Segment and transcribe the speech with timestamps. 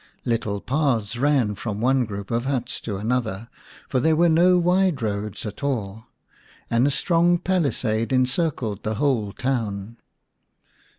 [0.25, 3.49] Little paths ran from one group of huts to another,
[3.87, 6.07] for there were no wide roads at all,
[6.71, 9.97] and a strong palisade encircled the whole town.